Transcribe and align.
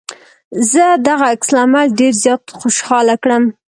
زه 0.71 0.83
دغه 1.07 1.25
عکس 1.33 1.49
العمل 1.51 1.87
ډېر 1.99 2.13
زيات 2.23 2.43
خوشحاله 2.59 3.15
کړم. 3.23 3.43